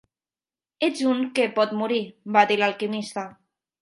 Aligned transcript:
"Ets 0.87 1.03
un 1.11 1.21
que 1.39 1.45
pot 1.59 1.75
morir", 1.81 1.99
va 2.39 2.45
dir 2.53 2.59
l'alquimista. 2.63 3.27